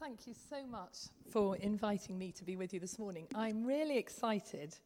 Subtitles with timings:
[0.00, 3.26] Thank you so much for inviting me to be with you this morning.
[3.34, 4.76] I'm really excited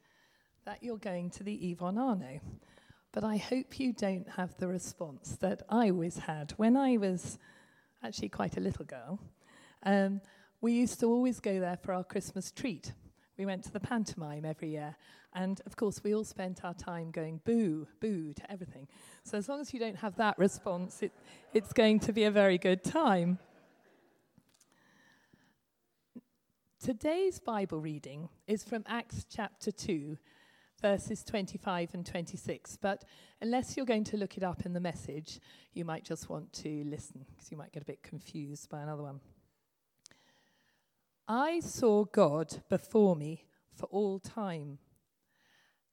[0.65, 2.41] that you're going to the Yvonne Arnaud,
[3.13, 7.39] but I hope you don't have the response that I always had when I was
[8.03, 9.21] actually quite a little girl.
[9.83, 10.23] Um,
[10.63, 12.95] we used to always go there for our Christmas treat.
[13.37, 14.97] We went to the pantomime every year,
[15.35, 18.89] and of course, we all spent our time going boo, boo to everything.
[19.25, 21.13] So, as long as you don't have that response, it,
[21.53, 23.39] it's going to be a very good time.
[26.83, 30.19] Today's Bible reading is from Acts chapter 2,
[30.81, 32.77] verses 25 and 26.
[32.83, 33.05] But
[33.41, 35.39] unless you're going to look it up in the message,
[35.75, 39.05] you might just want to listen because you might get a bit confused by another
[39.05, 39.21] one.
[41.29, 44.79] I saw God before me for all time.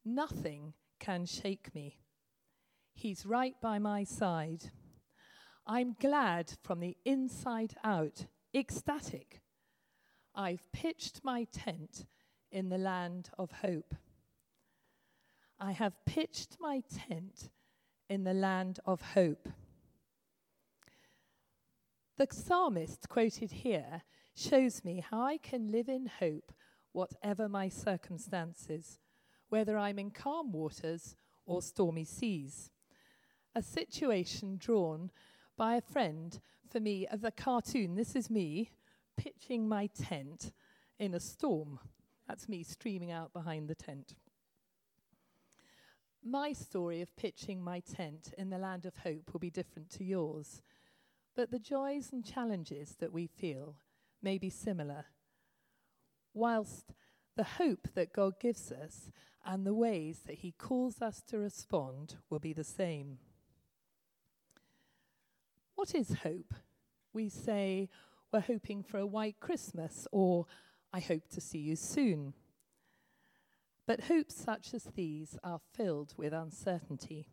[0.03, 1.99] Nothing can shake me.
[2.95, 4.71] He's right by my side.
[5.67, 8.25] I'm glad from the inside out,
[8.55, 9.41] ecstatic
[10.39, 12.05] I've pitched my tent
[12.49, 13.93] in the land of hope.
[15.59, 17.49] I have pitched my tent
[18.07, 19.49] in the land of hope.
[22.17, 26.53] The psalmist quoted here shows me how I can live in hope
[26.93, 28.97] whatever my circumstances,
[29.49, 32.71] whether I'm in calm waters or stormy seas.
[33.53, 35.11] A situation drawn
[35.57, 36.39] by a friend
[36.71, 37.95] for me of a cartoon.
[37.95, 38.71] This is me
[39.19, 40.53] pitching my tent
[40.97, 41.79] in a storm.
[42.27, 44.15] That's me streaming out behind the tent.
[46.23, 50.05] My story of pitching my tent in the land of hope will be different to
[50.05, 50.61] yours,
[51.35, 53.75] but the joys and challenges that we feel
[54.21, 55.05] may be similar.
[56.33, 56.93] Whilst
[57.35, 59.11] the hope that God gives us
[59.45, 63.17] and the ways that He calls us to respond will be the same.
[65.75, 66.53] What is hope?
[67.13, 67.89] We say,
[68.31, 70.45] we're hoping for a white Christmas or
[70.93, 72.33] I hope to see you soon.
[73.87, 77.27] But hopes such as these are filled with uncertainty.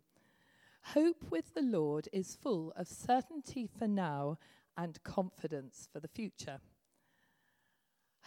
[0.94, 4.38] Hope with the Lord is full of certainty for now
[4.76, 6.60] and confidence for the future.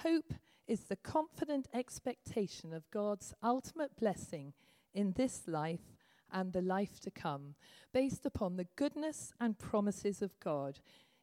[0.04, 0.34] Hope
[0.68, 4.54] is the confident expectation of God's ultimate blessing
[4.94, 5.96] in this life
[6.32, 7.56] and the life to come,
[7.92, 10.80] based upon the goodness and promises of God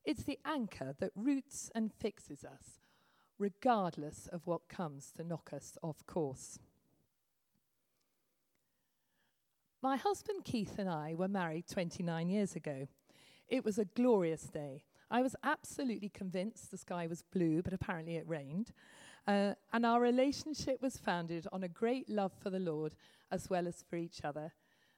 [0.06, 2.80] it's the anchor that roots and fixes us,
[3.38, 6.60] regardless of what comes to knock us off course.
[9.82, 12.86] My husband Keith and I were married 29 years ago.
[13.48, 14.84] It was a glorious day.
[15.10, 18.72] I was absolutely convinced the sky was blue, but apparently it rained.
[19.26, 22.94] Uh, and our relationship was founded on a great love for the Lord
[23.30, 24.52] as well as for each other.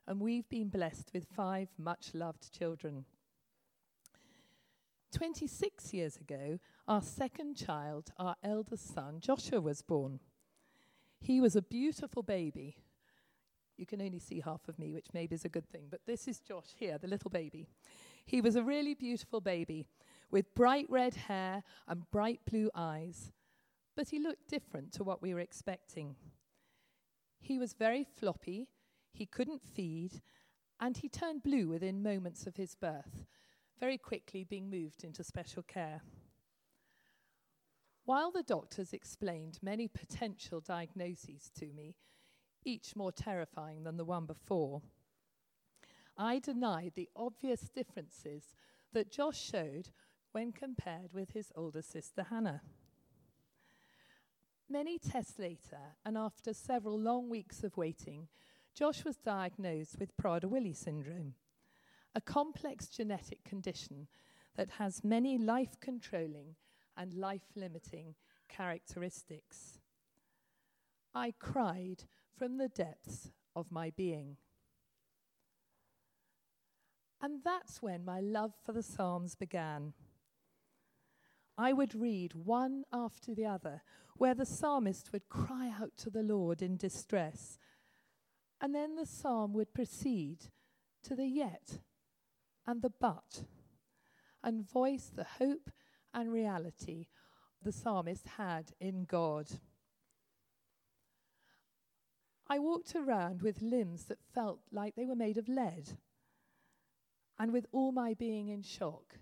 [0.07, 3.05] And we've been blessed with five much loved children.
[5.13, 10.21] 26 years ago, our second child, our eldest son, Joshua, was born.
[11.21, 12.77] He was a beautiful baby.
[13.77, 16.29] You can only see half of me, which maybe is a good thing, but this
[16.29, 17.69] is Josh here, the little baby.
[18.27, 19.87] He was a really beautiful baby
[20.31, 23.33] with bright red hair and bright blue eyes,
[23.97, 26.17] but he looked different to what we were expecting.
[27.41, 28.69] He was very floppy,
[29.13, 30.21] he couldn't feed,
[30.81, 33.27] and he turned blue within moments of his birth
[33.79, 36.03] very quickly being moved into special care.
[38.05, 41.97] While the doctors explained many potential diagnoses to me,
[42.65, 44.83] each more terrifying than the one before,
[46.17, 48.55] I denied the obvious differences
[48.93, 49.91] that Josh showed
[50.33, 52.63] when compared with his older sister Hannah.
[54.69, 58.29] Many tests later, and after several long weeks of waiting,
[58.75, 61.35] Josh was diagnosed with Prader-Willi syndrome,
[62.15, 64.09] a complex genetic condition
[64.57, 66.57] that has many life controlling
[66.97, 68.15] and life limiting
[68.49, 69.79] characteristics.
[71.15, 72.05] I cried
[72.37, 74.37] from the depths of my being.
[77.21, 79.93] And that's when my love for the Psalms began.
[81.57, 83.83] I would read one after the other,
[84.17, 87.59] where the psalmist would cry out to the Lord in distress.
[88.61, 90.47] And then the psalm would proceed
[91.03, 91.81] to the yet
[92.69, 93.45] and the but,
[94.45, 95.71] and voice the hope
[96.13, 97.07] and reality
[97.63, 99.47] the psalmist had in God.
[102.47, 105.97] I walked around with limbs that felt like they were made of lead,
[107.39, 109.15] and with all my being in shock.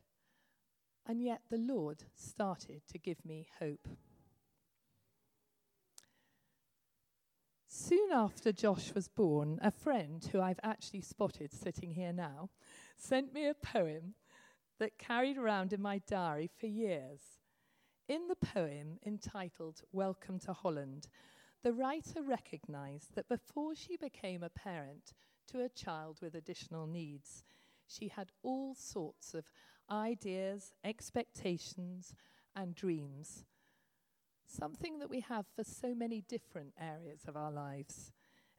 [1.06, 3.86] And yet the Lord started to give me hope.
[7.68, 12.50] Soon after Josh was born, a friend who I've actually spotted sitting here now
[12.96, 14.14] sent me a poem
[14.78, 17.20] that carried around in my diary for years.
[18.08, 21.08] In the poem entitled Welcome to Holland,
[21.62, 25.12] the writer recognized that before she became a parent
[25.48, 27.42] to a child with additional needs,
[27.86, 29.44] she had all sorts of
[29.90, 32.14] ideas, expectations,
[32.54, 33.44] and dreams.
[34.46, 38.12] Something that we have for so many different areas of our lives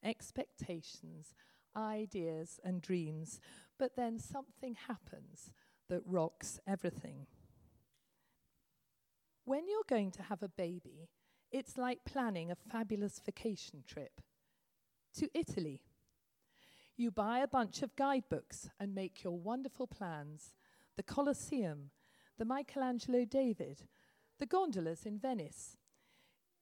[0.03, 1.33] expectations,
[1.75, 3.39] ideas, and dreams.
[3.79, 5.51] But then something happens
[5.89, 7.27] that rocks everything.
[9.45, 11.09] When you're going to have a baby,
[11.51, 14.21] it's like planning a fabulous vacation trip
[15.17, 15.83] to Italy.
[16.97, 20.53] You buy a bunch of guidebooks and make your wonderful plans
[20.97, 21.91] the Colosseum,
[22.39, 23.83] the Michelangelo David,
[24.39, 25.77] the gondolas in Venice.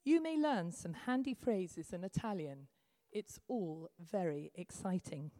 [0.04, 2.68] You may learn some handy phrases in Italian.
[3.12, 5.32] It's all very exciting.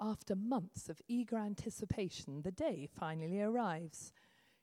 [0.00, 4.12] After months of eager anticipation, the day finally arrives.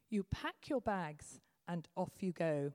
[0.10, 2.74] You pack your bags and off you go.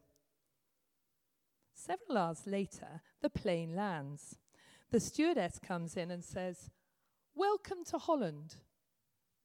[1.73, 4.39] Several hours later, the plane lands.
[4.91, 6.71] The stewardess comes in and says,
[7.35, 8.57] Welcome to Holland.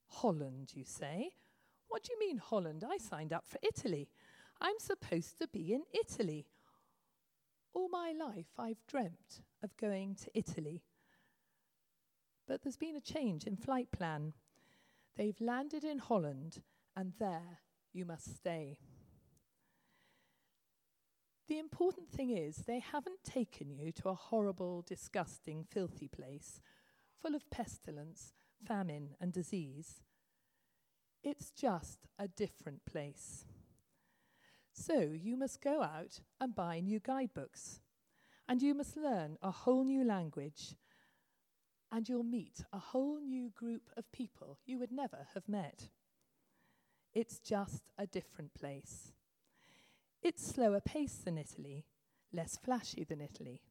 [0.08, 1.30] Holland, you say?
[1.86, 2.82] What do you mean, Holland?
[2.88, 4.08] I signed up for Italy.
[4.60, 6.46] I'm supposed to be in Italy.
[7.72, 10.82] All my life, I've dreamt of going to Italy.
[12.46, 14.34] But there's been a change in flight plan.
[15.16, 16.62] They've landed in Holland,
[16.96, 17.60] and there
[17.92, 18.78] you must stay.
[21.46, 26.60] The important thing is, they haven't taken you to a horrible, disgusting, filthy place
[27.24, 28.34] full of pestilence,
[28.66, 30.02] famine, and disease.
[31.22, 33.46] It's just a different place.
[34.74, 37.80] So you must go out and buy new guidebooks,
[38.46, 40.74] and you must learn a whole new language,
[41.94, 45.90] and you'll meet a whole new group of people you would never have met.
[47.12, 49.12] It's just a different place.
[50.20, 51.86] It's slower paced than Italy,
[52.32, 53.62] less flashy than Italy.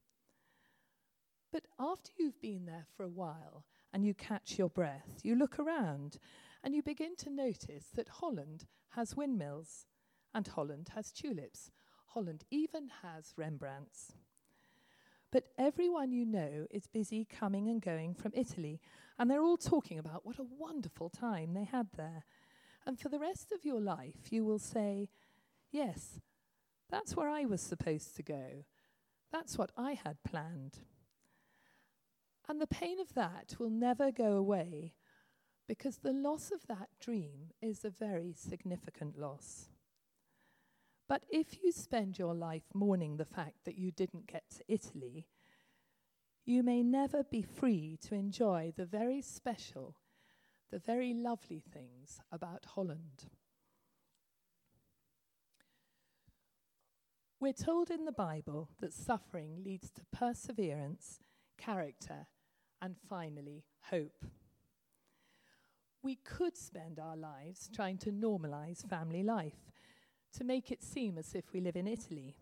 [1.51, 5.59] But after you've been there for a while and you catch your breath, you look
[5.59, 6.17] around
[6.63, 9.85] and you begin to notice that Holland has windmills
[10.33, 11.71] and Holland has tulips.
[12.13, 14.13] Holland even has Rembrandts.
[15.33, 18.79] But everyone you know is busy coming and going from Italy,
[19.17, 22.23] and they're all talking about what a wonderful time they had there.
[22.85, 25.09] And for the rest of your life, you will say,
[25.71, 26.19] Yes,
[26.91, 28.65] that's where I was supposed to go.
[29.31, 30.81] That's what I had planned.
[32.47, 34.93] And the pain of that will never go away
[35.67, 39.69] because the loss of that dream is a very significant loss.
[41.07, 45.27] But if you spend your life mourning the fact that you didn't get to Italy,
[46.45, 49.95] you may never be free to enjoy the very special,
[50.71, 53.25] the very lovely things about Holland.
[57.39, 61.19] We're told in the Bible that suffering leads to perseverance,
[61.57, 62.27] character,
[62.81, 64.25] and finally, hope.
[66.01, 69.71] We could spend our lives trying to normalize family life,
[70.33, 72.35] to make it seem as if we live in Italy.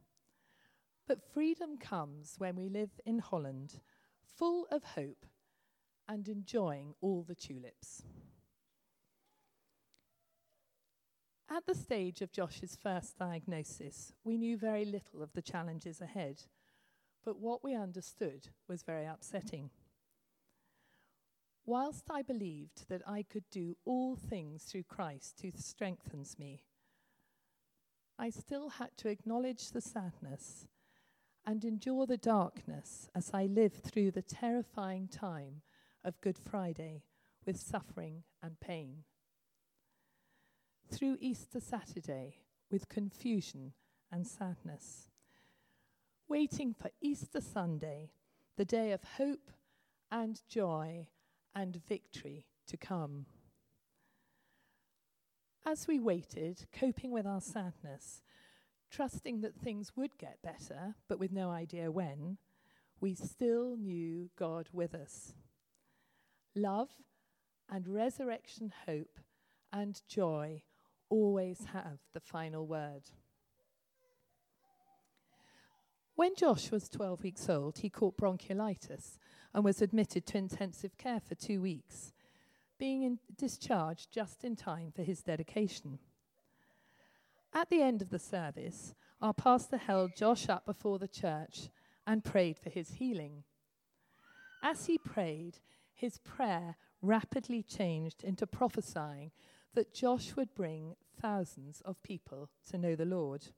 [1.07, 3.79] But freedom comes when we live in Holland,
[4.37, 5.25] full of hope
[6.07, 8.03] and enjoying all the tulips.
[11.49, 16.43] At the stage of Josh's first diagnosis, we knew very little of the challenges ahead,
[17.25, 19.69] but what we understood was very upsetting.
[21.65, 26.63] Whilst I believed that I could do all things through Christ who strengthens me,
[28.21, 30.67] I still had to acknowledge the sadness
[31.43, 35.63] and endure the darkness as I lived through the terrifying time
[36.05, 37.01] of Good Friday
[37.47, 39.05] with suffering and pain
[40.87, 42.35] through Easter Saturday
[42.69, 43.73] with confusion
[44.11, 45.09] and sadness,
[46.29, 48.11] waiting for Easter Sunday,
[48.55, 49.49] the day of hope
[50.11, 51.07] and joy
[51.55, 53.25] and victory to come.
[55.65, 58.23] As we waited, coping with our sadness,
[58.89, 62.37] trusting that things would get better, but with no idea when,
[62.99, 65.33] we still knew God with us.
[66.55, 66.89] Love
[67.69, 69.19] and resurrection hope
[69.71, 70.63] and joy
[71.09, 73.03] always have the final word.
[76.15, 79.17] When Josh was 12 weeks old, he caught bronchiolitis
[79.53, 82.13] and was admitted to intensive care for two weeks,
[82.81, 85.99] being discharged just in time for his dedication.
[87.53, 91.69] At the end of the service, our pastor held Josh up before the church
[92.07, 93.43] and prayed for his healing.
[94.63, 95.59] As he prayed,
[95.93, 99.29] his prayer rapidly changed into prophesying
[99.75, 103.49] that Josh would bring thousands of people to know the Lord.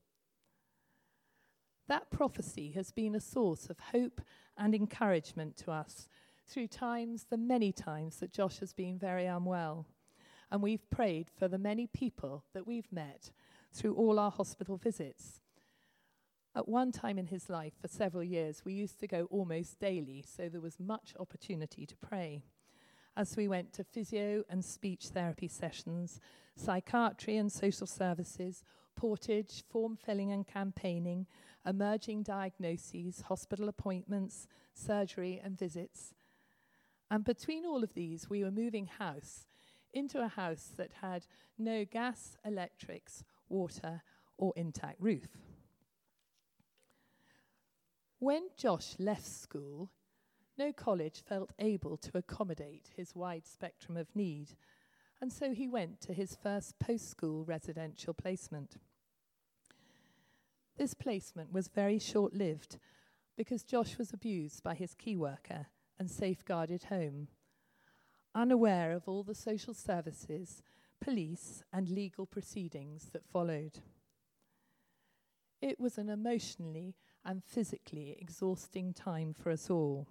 [1.87, 4.19] That prophecy has been a source of hope
[4.57, 6.09] and encouragement to us
[6.47, 9.85] through times, the many times that Josh has been very unwell.
[10.51, 13.31] And we've prayed for the many people that we've met
[13.71, 15.39] through all our hospital visits.
[16.55, 20.23] At one time in his life, for several years, we used to go almost daily,
[20.27, 22.43] so there was much opportunity to pray.
[23.17, 26.19] As we went to physio and speech therapy sessions,
[26.55, 28.63] psychiatry and social services,
[28.95, 31.25] portage, form filling and campaigning,
[31.65, 36.13] emerging diagnoses, hospital appointments, surgery, and visits.
[37.13, 39.46] And between all of these, we were moving house
[39.93, 41.27] into a house that had
[41.60, 44.01] no gas, electrics, water,
[44.39, 45.27] or intact roof.
[48.17, 49.91] When Josh left school,
[50.58, 54.55] no college felt able to accommodate his wide spectrum of need,
[55.22, 58.77] and so he went to his first post school residential placement.
[60.79, 62.79] This placement was very short lived
[63.38, 65.67] because Josh was abused by his key worker
[66.00, 67.27] and safeguarded home,
[68.35, 70.62] unaware of all the social services,
[71.01, 73.79] police, and legal proceedings that followed.
[75.62, 76.95] It was an emotionally
[77.25, 80.07] and physically exhausting time for us all.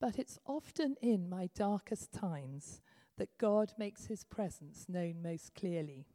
[0.00, 2.80] But it's often in my darkest times
[3.16, 6.06] that God makes his presence known most clearly,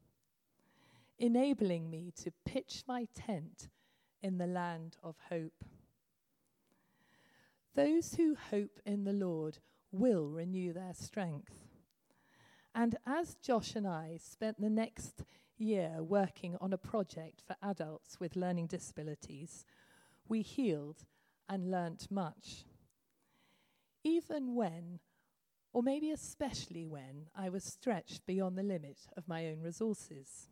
[1.18, 3.68] enabling me to pitch my tent
[4.22, 5.64] in the land of hope.
[7.74, 9.58] Those who hope in the Lord
[9.90, 11.54] will renew their strength.
[12.74, 15.24] And as Josh and I spent the next
[15.56, 19.64] year working on a project for adults with learning disabilities,
[20.28, 21.04] we healed
[21.48, 22.64] and learnt much.
[24.04, 24.98] Even when,
[25.72, 30.48] or maybe especially when, I was stretched beyond the limit of my own resources.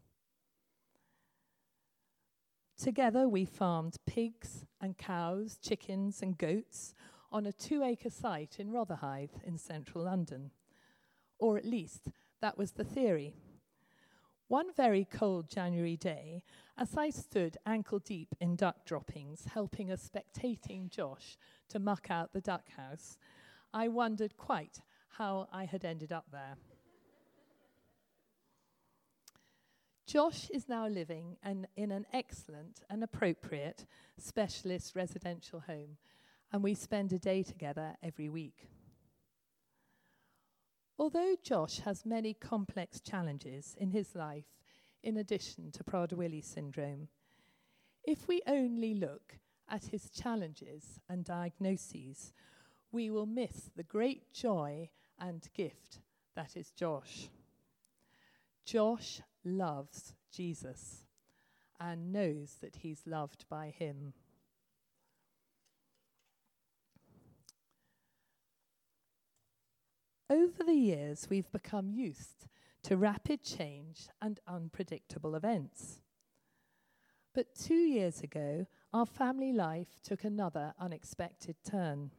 [2.81, 6.95] Together, we farmed pigs and cows, chickens and goats
[7.31, 10.51] on a two acre site in Rotherhithe in central London.
[11.39, 12.09] Or at least,
[12.41, 13.35] that was the theory.
[14.49, 16.43] One very cold January day,
[16.79, 21.37] as I stood ankle deep in duck droppings, helping a spectating Josh
[21.69, 23.19] to muck out the duck house,
[23.75, 26.57] I wondered quite how I had ended up there.
[30.11, 33.87] Josh is now living an, in an excellent and appropriate
[34.19, 35.99] specialist residential home,
[36.53, 38.67] and we spend a day together every week.
[40.99, 44.47] Although Josh has many complex challenges in his life,
[45.05, 47.07] in addition to Prader-Willi syndrome,
[48.03, 49.39] if we only look
[49.69, 52.33] at his challenges and diagnoses,
[52.91, 54.91] we will miss the great joy
[55.21, 56.01] and gift
[56.35, 57.29] that is Josh.
[58.71, 61.03] Josh loves Jesus
[61.81, 64.13] and knows that he's loved by him.
[70.31, 72.47] Over the years, we've become used
[72.85, 76.01] to rapid change and unpredictable events.
[77.35, 82.13] But two years ago, our family life took another unexpected turn.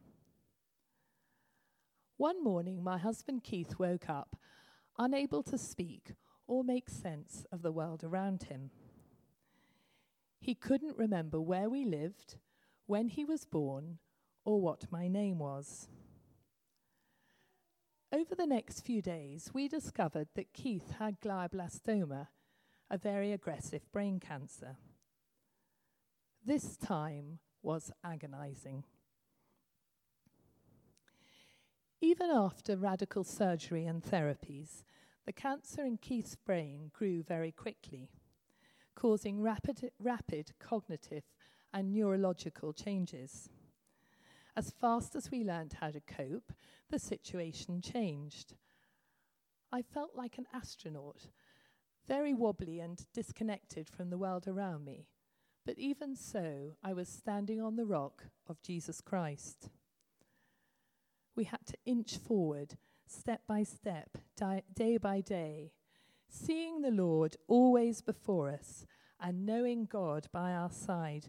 [2.18, 4.36] One morning, my husband Keith woke up,
[4.98, 6.12] unable to speak
[6.46, 8.70] or make sense of the world around him.
[10.40, 12.36] He couldn't remember where we lived,
[12.86, 13.98] when he was born,
[14.44, 15.88] or what my name was.
[18.12, 22.26] Over the next few days, we discovered that Keith had glioblastoma,
[22.90, 24.76] a very aggressive brain cancer.
[26.44, 28.84] This time was agonizing.
[32.00, 34.82] Even after radical surgery and therapies,
[35.24, 38.10] the cancer in Keith's brain grew very quickly,
[38.94, 41.24] causing rapid, rapid cognitive
[41.72, 43.48] and neurological changes.
[44.56, 46.52] As fast as we learned how to cope,
[46.90, 48.54] the situation changed.
[49.72, 51.28] I felt like an astronaut,
[52.06, 55.06] very wobbly and disconnected from the world around me.
[55.64, 59.70] But even so, I was standing on the rock of Jesus Christ.
[61.34, 62.76] We had to inch forward,
[63.06, 65.72] step by step, di- day by day,
[66.28, 68.86] seeing the Lord always before us
[69.20, 71.26] and knowing God by our side.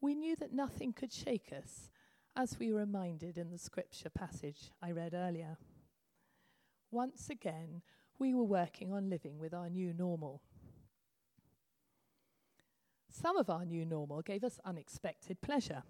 [0.00, 1.90] We knew that nothing could shake us
[2.36, 5.56] as we were reminded in the scripture passage I read earlier.
[6.90, 7.82] Once again,
[8.18, 10.42] we were working on living with our new normal.
[13.10, 15.82] Some of our new normal gave us unexpected pleasure.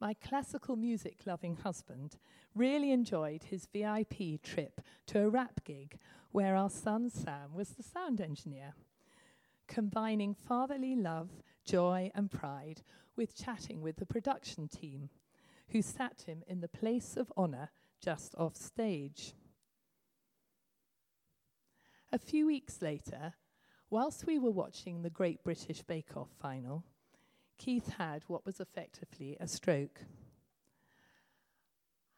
[0.00, 2.16] My classical music loving husband
[2.54, 5.98] really enjoyed his VIP trip to a rap gig
[6.32, 8.74] where our son Sam was the sound engineer,
[9.68, 11.30] combining fatherly love,
[11.64, 12.82] joy, and pride
[13.16, 15.10] with chatting with the production team,
[15.68, 17.70] who sat him in the place of honour
[18.02, 19.34] just off stage.
[22.12, 23.34] A few weeks later,
[23.90, 26.84] whilst we were watching the Great British Bake Off final,
[27.58, 30.02] Keith had what was effectively a stroke.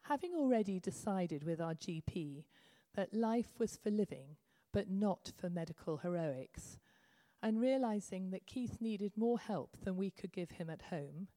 [0.03, 2.45] Having already decided with our GP
[2.95, 4.37] that life was for living
[4.73, 6.77] but not for medical heroics,
[7.41, 11.27] and realizing that Keith needed more help than we could give him at home,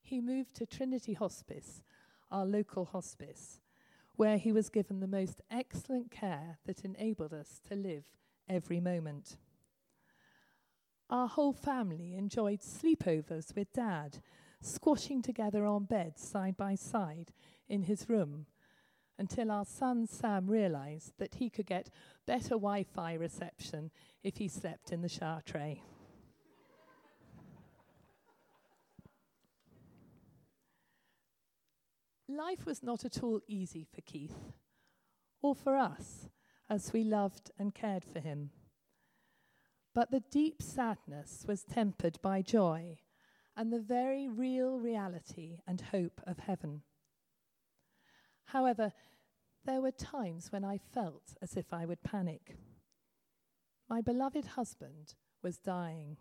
[0.00, 1.82] he moved to Trinity Hospice,
[2.30, 3.60] our local hospice,
[4.16, 8.04] where he was given the most excellent care that enabled us to live
[8.48, 9.36] every moment.
[11.12, 14.22] Our whole family enjoyed sleepovers with Dad,
[14.62, 17.34] squashing together on beds side by side
[17.68, 18.46] in his room
[19.18, 21.90] until our son Sam realized that he could get
[22.26, 23.90] better Wi Fi reception
[24.22, 25.82] if he slept in the shower tray.
[32.26, 34.54] Life was not at all easy for Keith,
[35.42, 36.30] or for us,
[36.70, 38.48] as we loved and cared for him.
[39.94, 42.98] But the deep sadness was tempered by joy
[43.56, 46.82] and the very real reality and hope of heaven.
[48.46, 48.92] However,
[49.64, 52.56] there were times when I felt as if I would panic.
[53.88, 56.16] My beloved husband was dying.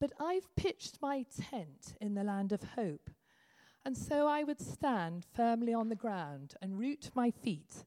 [0.00, 3.10] But I've pitched my tent in the land of hope,
[3.84, 7.84] and so I would stand firmly on the ground and root my feet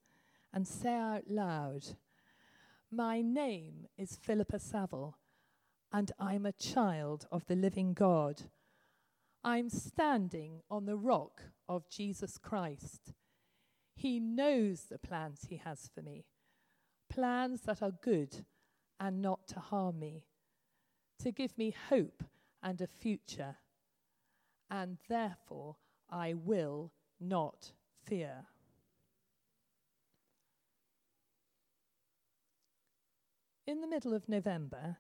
[0.54, 1.96] and say out loud,
[2.92, 5.18] My name is Philippa Saville,
[5.92, 8.44] and I'm a child of the living God.
[9.44, 13.14] I'm standing on the rock of Jesus Christ.
[13.94, 16.26] He knows the plans He has for me
[17.10, 18.46] plans that are good
[19.00, 20.26] and not to harm me,
[21.20, 22.24] to give me hope
[22.64, 23.58] and a future.
[24.70, 25.76] And therefore,
[26.10, 27.72] I will not
[28.06, 28.46] fear.
[33.68, 34.96] In the middle of November,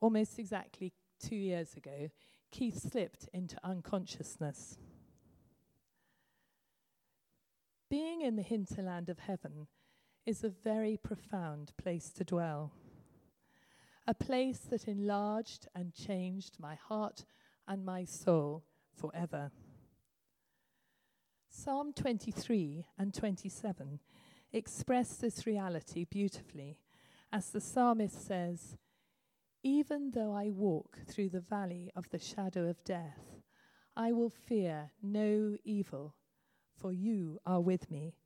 [0.00, 0.92] almost exactly
[1.24, 2.10] two years ago,
[2.50, 4.76] Keith slipped into unconsciousness.
[7.88, 9.68] Being in the hinterland of heaven
[10.26, 12.72] is a very profound place to dwell,
[14.04, 17.24] a place that enlarged and changed my heart
[17.68, 19.52] and my soul forever.
[21.48, 24.00] Psalm 23 and 27
[24.52, 26.78] express this reality beautifully
[27.32, 28.76] as the psalmist says,
[29.62, 33.40] even though I walk through the valley of the shadow of death,
[33.96, 36.14] I will fear no evil,
[36.76, 38.16] for you are with me.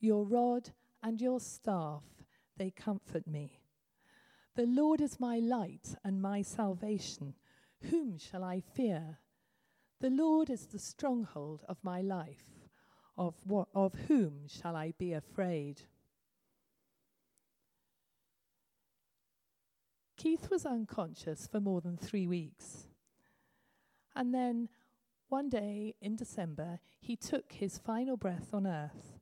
[0.00, 0.70] Your rod
[1.02, 2.02] and your staff,
[2.56, 3.60] they comfort me.
[4.56, 7.34] The Lord is my light and my salvation.
[7.90, 9.18] Whom shall I fear?
[10.00, 12.68] The Lord is the stronghold of my life.
[13.16, 15.82] Of, what, of whom shall I be afraid?
[20.20, 22.88] Keith was unconscious for more than three weeks.
[24.14, 24.68] And then
[25.30, 29.18] one day in December, he took his final breath on earth,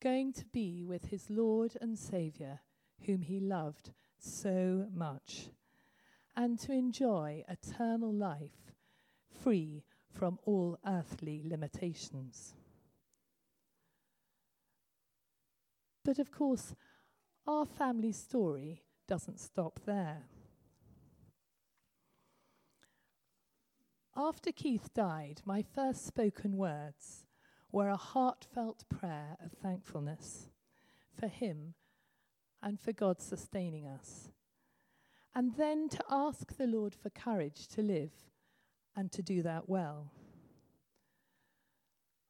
[0.00, 2.60] going to be with his Lord and Saviour,
[3.04, 5.48] whom he loved so much,
[6.36, 8.72] and to enjoy eternal life
[9.42, 12.54] free from all earthly limitations.
[16.04, 16.76] But of course,
[17.48, 20.24] our family story doesn't stop there.
[24.16, 27.26] After Keith died, my first spoken words
[27.72, 30.50] were a heartfelt prayer of thankfulness
[31.12, 31.74] for him
[32.62, 34.30] and for God sustaining us.
[35.34, 38.12] And then to ask the Lord for courage to live
[38.94, 40.12] and to do that well.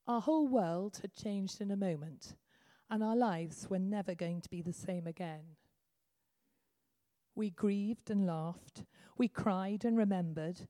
[0.07, 2.35] Our whole world had changed in a moment,
[2.91, 5.57] and our lives were never going to be the same again.
[7.35, 8.85] We grieved and laughed.
[9.17, 10.69] We cried and remembered.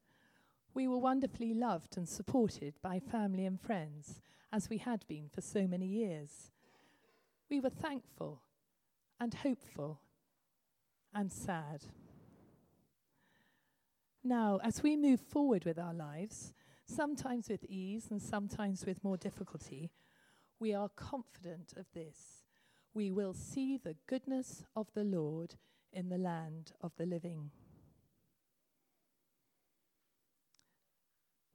[0.73, 4.21] We were wonderfully loved and supported by family and friends,
[4.53, 6.51] as we had been for so many years.
[7.51, 8.43] We were thankful
[9.21, 10.01] and hopeful
[11.15, 11.85] and sad.
[14.23, 16.55] Now, as we move forward with our lives,
[16.87, 19.93] sometimes with ease and sometimes with more difficulty,
[20.59, 22.45] we are confident of this.
[22.95, 25.57] We will see the goodness of the Lord
[25.95, 27.51] in the land of the living.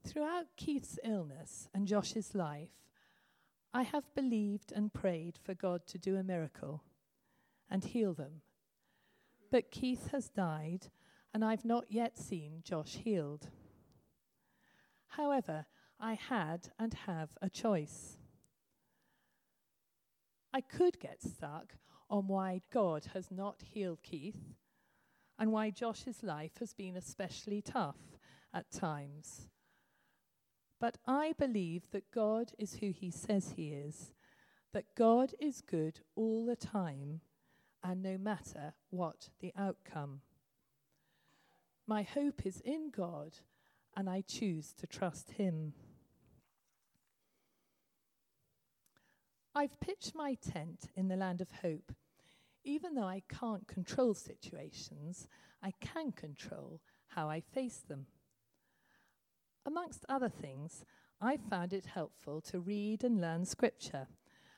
[0.07, 2.69] Throughout Keith's illness and Josh's life,
[3.73, 6.83] I have believed and prayed for God to do a miracle
[7.69, 8.41] and heal them.
[9.51, 10.87] But Keith has died,
[11.33, 13.49] and I've not yet seen Josh healed.
[15.09, 15.67] However,
[15.99, 18.17] I had and have a choice.
[20.53, 21.75] I could get stuck
[22.09, 24.55] on why God has not healed Keith
[25.37, 28.17] and why Josh's life has been especially tough
[28.53, 29.47] at times.
[30.79, 34.13] But I believe that God is who he says he is,
[34.73, 37.21] that God is good all the time
[37.83, 40.21] and no matter what the outcome.
[41.87, 43.37] My hope is in God
[43.95, 45.73] and I choose to trust him.
[49.55, 51.91] I've pitched my tent in the land of hope.
[52.63, 55.27] Even though I can't control situations,
[55.61, 58.07] I can control how I face them.
[59.65, 60.85] Amongst other things,
[61.21, 64.07] I found it helpful to read and learn scripture,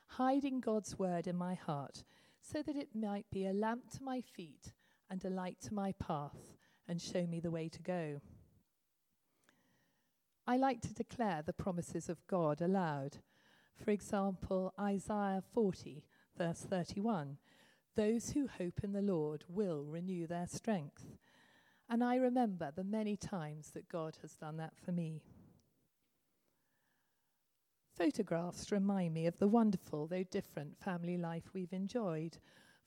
[0.06, 2.04] hiding God's word in my heart
[2.40, 4.72] so that it might be a lamp to my feet
[5.08, 8.20] and a light to my path and show me the way to go.
[10.46, 13.18] I like to declare the promises of God aloud.
[13.76, 16.04] For example, Isaiah 40,
[16.36, 17.38] verse 31
[17.96, 21.04] Those who hope in the Lord will renew their strength.
[21.88, 25.22] And I remember the many times that God has done that for me.
[27.96, 32.38] Photographs remind me of the wonderful, though different, family life we've enjoyed,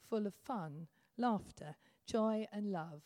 [0.08, 3.02] full of fun, laughter, joy, and love,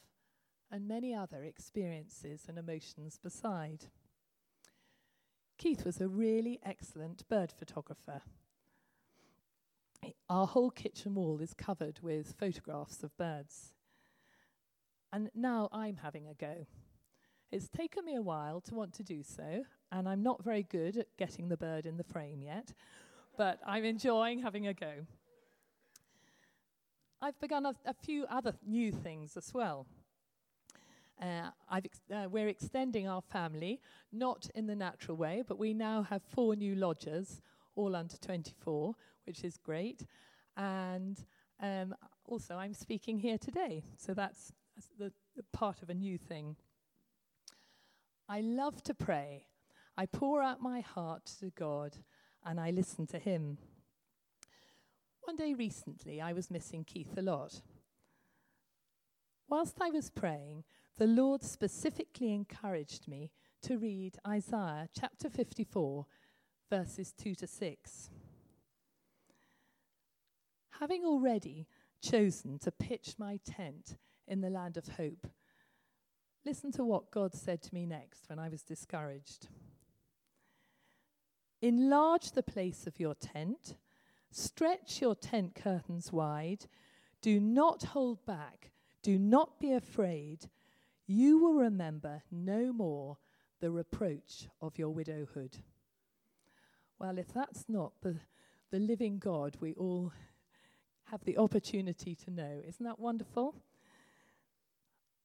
[0.71, 3.87] and many other experiences and emotions beside.
[5.61, 8.23] Keith was a really excellent bird photographer.
[10.31, 13.75] Our whole kitchen wall is covered with photographs of birds.
[15.13, 16.65] And now I'm having a go.
[17.53, 20.97] It's taken me a while to want to do so, and I'm not very good
[20.97, 22.73] at getting the bird in the frame yet,
[23.37, 25.05] but I'm enjoying having a go.
[27.21, 29.87] I've begun a, a few other new things as well.
[31.21, 33.81] Uh, ex- uh, we're extending our family,
[34.11, 37.43] not in the natural way, but we now have four new lodgers,
[37.75, 38.95] all under 24,
[39.27, 40.07] which is great.
[40.57, 41.19] And
[41.63, 46.17] um, also, I'm speaking here today, so that's, that's the, the part of a new
[46.17, 46.57] thing.
[48.29, 49.47] I love to pray.
[49.97, 51.99] I pour out my heart to God
[52.45, 53.59] and I listen to Him.
[55.23, 57.61] One day recently, I was missing Keith a lot.
[59.49, 60.65] Whilst I was praying,
[61.01, 63.31] the Lord specifically encouraged me
[63.63, 66.05] to read Isaiah chapter 54,
[66.69, 68.11] verses 2 to 6.
[70.79, 71.67] Having already
[72.03, 73.97] chosen to pitch my tent
[74.29, 75.27] in the land of hope,
[76.45, 79.49] listen to what God said to me next when I was discouraged.
[81.63, 83.77] Enlarge the place of your tent,
[84.31, 86.67] stretch your tent curtains wide,
[87.23, 90.51] do not hold back, do not be afraid
[91.11, 93.19] you will remember no more
[93.61, 95.57] the reproach of your widowhood.
[97.01, 98.15] Well, if that's not the,
[98.71, 100.13] the living God we all
[101.11, 103.57] have the opportunity to know, isn't that wonderful?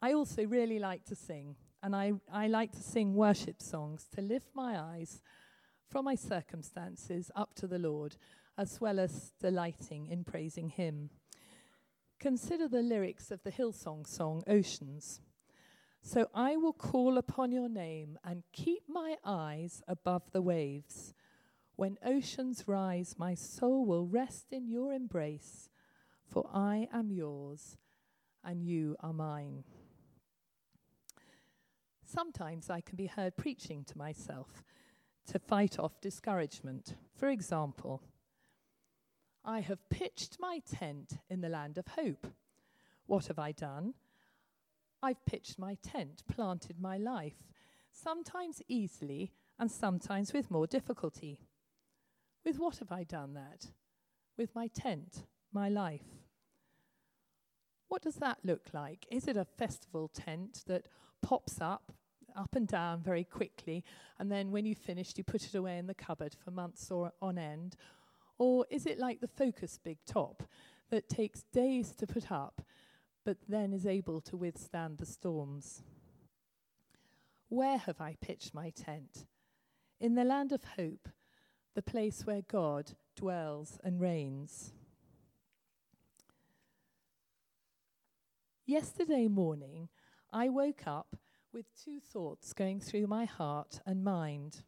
[0.01, 4.21] I also really like to sing, and I, I like to sing worship songs to
[4.21, 5.21] lift my eyes
[5.87, 8.15] from my circumstances up to the Lord,
[8.57, 11.11] as well as delighting in praising Him.
[12.19, 15.21] Consider the lyrics of the Hillsong song Oceans.
[16.07, 21.15] So I will call upon your name and keep my eyes above the waves.
[21.77, 25.67] When oceans rise, my soul will rest in your embrace,
[26.23, 27.77] for I am yours
[28.43, 29.63] and you are mine.
[32.03, 34.63] Sometimes I can be heard preaching to myself
[35.25, 36.97] to fight off discouragement.
[37.15, 38.03] For example,
[39.43, 42.27] I have pitched my tent in the land of hope.
[43.07, 43.95] What have I done?
[45.05, 47.51] I've pitched my tent, planted my life,
[47.91, 51.41] sometimes easily and sometimes with more difficulty.
[52.43, 53.67] With what have I done that?
[54.35, 56.23] With my tent, my life.
[57.87, 59.05] What does that look like?
[59.11, 60.87] Is it a festival tent that
[61.21, 61.91] pops up,
[62.35, 63.83] up and down very quickly,
[64.17, 67.11] and then when you've finished, you put it away in the cupboard for months or
[67.21, 67.75] on end?
[68.39, 70.41] Or is it like the Focus Big Top
[70.89, 72.63] that takes days to put up
[73.25, 75.81] but then is able to withstand the storms.
[77.49, 79.25] Where have I pitched my tent?
[79.99, 81.09] In the land of hope,
[81.73, 84.73] the place where God dwells and reigns.
[88.65, 89.89] Yesterday morning,
[90.31, 91.15] I woke up
[91.51, 94.63] with two thoughts going through my heart and mind.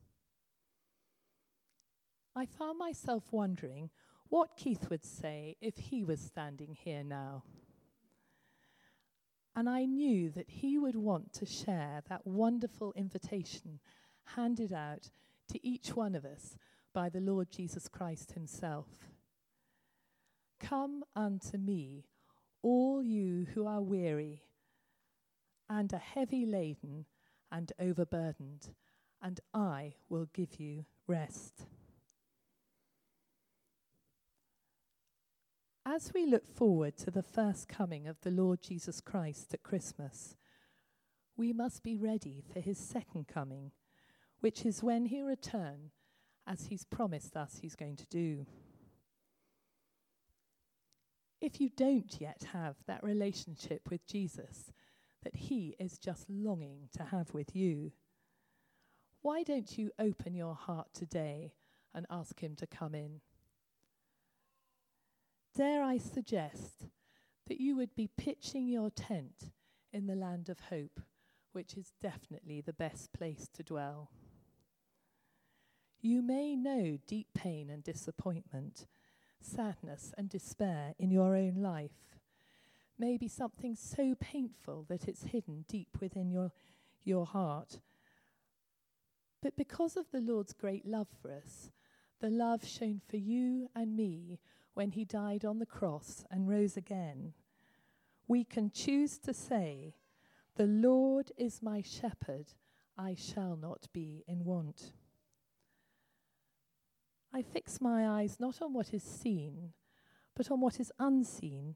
[2.36, 3.90] I found myself wondering
[4.30, 7.44] what Keith would say if he was standing here now.
[9.58, 13.80] And I knew that he would want to share that wonderful invitation
[14.36, 15.10] handed out
[15.52, 16.60] to each one of us
[16.94, 18.86] by the Lord Jesus Christ himself.
[20.60, 22.06] Come unto me,
[22.62, 24.44] all you who are weary
[25.68, 27.06] and are heavy laden
[27.52, 28.76] and overburdened,
[29.24, 31.66] and I will give you rest.
[35.90, 40.36] As we look forward to the first coming of the Lord Jesus Christ at Christmas,
[41.38, 43.72] we must be ready for his second coming,
[44.42, 45.92] which is when he return,
[46.46, 48.46] as he's promised us he's going to do.
[51.40, 54.74] If you don't yet have that relationship with Jesus,
[55.24, 57.94] that He is just longing to have with you.
[59.22, 61.54] Why don't you open your heart today
[61.96, 63.22] and ask Him to come in?
[65.58, 66.86] Dare I suggest
[67.48, 69.52] that you would be pitching your tent
[69.92, 71.02] in the land of hope,
[71.52, 74.12] which is definitely the best place to dwell.
[76.00, 78.86] You may know deep pain and disappointment,
[79.42, 82.18] sadness and despair in your own life
[83.00, 86.52] Maybe something so painful that it's hidden deep within your,
[87.04, 87.80] your heart.
[89.42, 91.70] But because of the Lord's great love for us,
[92.20, 94.40] the love shown for you and me
[94.78, 97.34] when he died on the cross and rose again,
[98.28, 99.96] we can choose to say,
[100.56, 102.54] The Lord is my shepherd,
[102.96, 104.92] I shall not be in want.
[107.34, 109.74] I fix my eyes not on what is seen,
[110.36, 111.74] but on what is unseen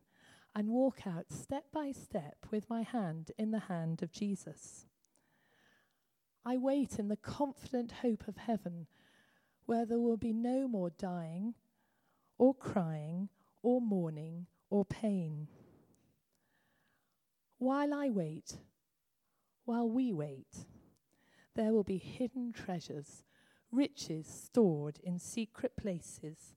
[0.53, 4.85] and walk out step by step with my hand in the hand of Jesus.
[6.45, 8.85] I wait in the confident hope of heaven,
[9.65, 11.55] where there will be no more dying,
[12.41, 13.29] or crying,
[13.61, 15.47] or mourning, or pain.
[17.59, 18.57] While I wait,
[19.63, 20.65] while we wait,
[21.55, 23.25] there will be hidden treasures,
[23.71, 26.55] riches stored in secret places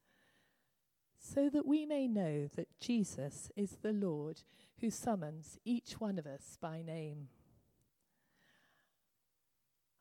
[1.19, 4.41] so that we may know that Jesus is the Lord
[4.81, 7.29] who summons each one of us by name.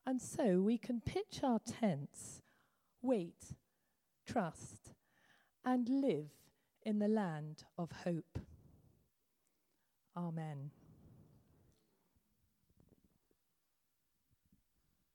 [0.06, 2.40] And so we can pitch our tents,
[3.02, 3.52] wait,
[4.26, 4.93] trust,
[5.64, 6.30] and live
[6.82, 8.38] in the land of hope.
[10.16, 10.70] Amen.